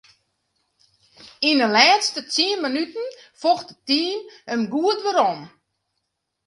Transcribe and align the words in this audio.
Yn 1.49 1.59
'e 1.65 1.69
lêste 1.75 2.19
tsien 2.23 2.59
minuten 2.63 3.07
focht 3.41 3.69
it 3.73 3.81
team 3.87 4.19
him 4.49 4.61
goed 4.73 4.99
werom. 5.05 5.39